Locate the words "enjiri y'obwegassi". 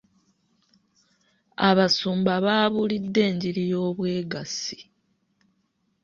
3.29-4.79